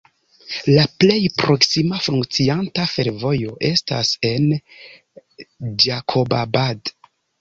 [0.69, 4.49] La plej proksima funkcianta fervojo estas en
[5.85, 6.93] Ĝakobabad.